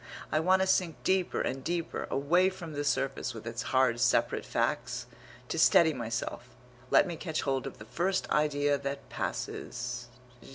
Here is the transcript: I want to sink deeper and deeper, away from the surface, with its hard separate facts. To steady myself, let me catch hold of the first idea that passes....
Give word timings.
I 0.31 0.39
want 0.39 0.63
to 0.63 0.67
sink 0.67 0.95
deeper 1.03 1.41
and 1.41 1.63
deeper, 1.63 2.07
away 2.09 2.49
from 2.49 2.73
the 2.73 2.83
surface, 2.83 3.35
with 3.35 3.45
its 3.45 3.61
hard 3.69 3.99
separate 3.99 4.45
facts. 4.47 5.05
To 5.49 5.59
steady 5.59 5.93
myself, 5.93 6.49
let 6.89 7.05
me 7.05 7.15
catch 7.15 7.43
hold 7.43 7.67
of 7.67 7.77
the 7.77 7.85
first 7.85 8.27
idea 8.31 8.79
that 8.79 9.09
passes.... 9.09 10.07